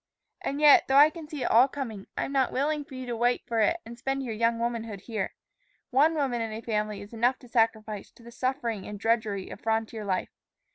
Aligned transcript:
"And 0.41 0.59
yet, 0.59 0.87
though 0.87 0.95
I 0.97 1.11
can 1.11 1.27
see 1.27 1.43
it 1.43 1.51
all 1.51 1.67
coming, 1.67 2.07
I 2.17 2.25
am 2.25 2.31
not 2.31 2.51
willing 2.51 2.83
for 2.83 2.95
you 2.95 3.05
to 3.05 3.15
wait 3.15 3.43
for 3.45 3.59
it 3.59 3.77
and 3.85 3.99
spend 3.99 4.23
your 4.23 4.33
young 4.33 4.57
womanhood 4.57 5.01
here. 5.01 5.35
One 5.91 6.15
woman 6.15 6.41
in 6.41 6.51
a 6.51 6.61
family 6.61 7.01
is 7.03 7.13
enough 7.13 7.37
to 7.37 7.47
sacrifice 7.47 8.09
to 8.13 8.23
the 8.23 8.31
suffering 8.31 8.87
and 8.87 8.99
drudgery 8.99 9.51
of 9.51 9.61
frontier 9.61 10.03
life. 10.03 10.29